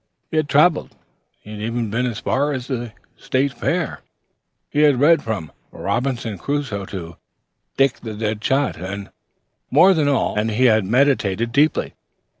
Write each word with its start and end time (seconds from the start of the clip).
He 0.31 0.37
had 0.37 0.49
traveled 0.49 0.95
had 1.45 1.61
even 1.61 1.91
been 1.91 2.07
as 2.07 2.17
far 2.17 2.53
as 2.53 2.65
the 2.65 2.91
State 3.17 3.53
Fair; 3.53 3.99
he 4.67 4.79
had 4.79 4.99
read 4.99 5.21
from 5.21 5.51
Robinson 5.69 6.39
Crusoe 6.39 6.87
to 6.87 7.17
Dick 7.77 7.99
the 7.99 8.15
Dead 8.15 8.43
Shot, 8.43 8.77
and, 8.77 9.11
more 9.69 9.93
than 9.93 10.07
all, 10.07 10.43
he 10.43 10.65
had 10.65 10.85
meditated 10.85 11.51
deeply. 11.51 11.93